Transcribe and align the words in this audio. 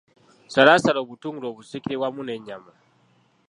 Salaasala 0.53 0.99
obutungulu 1.01 1.45
obusiikire 1.47 1.95
wamu 2.01 2.21
n'ennyama. 2.23 2.73